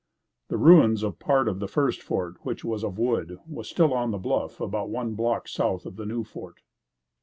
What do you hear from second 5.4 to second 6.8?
south of the new fort.